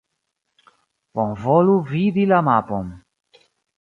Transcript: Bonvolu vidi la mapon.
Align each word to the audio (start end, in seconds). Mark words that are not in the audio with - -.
Bonvolu 1.19 1.75
vidi 1.91 2.25
la 2.33 2.41
mapon. 2.49 2.91